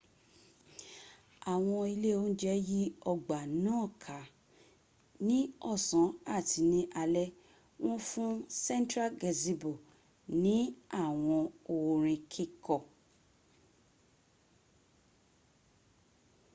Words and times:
àwọn 1.53 1.81
ilé 1.93 2.09
óúnjẹ́ 2.21 2.57
yí 2.69 2.81
ọgbà 3.11 3.37
náà 3.65 3.83
ká 4.03 4.19
ní 5.27 5.37
ọ̀san 5.71 6.07
àti 6.35 6.59
ní 6.71 6.79
alé 7.01 7.23
wọ́n 7.83 7.99
fún 8.09 8.33
central 8.65 9.11
gazebo 9.21 9.71
ní 10.43 10.55
àwọn 11.03 11.41
orin 11.75 12.19
kíkọ 12.31 12.75